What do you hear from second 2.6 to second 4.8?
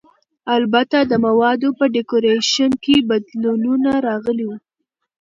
کې بدلونونه راغلي ول.